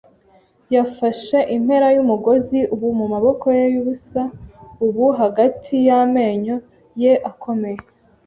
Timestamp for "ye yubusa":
3.57-4.21